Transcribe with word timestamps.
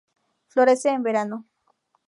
Florece 0.47 0.89
en 0.89 1.03
verano. 1.03 1.45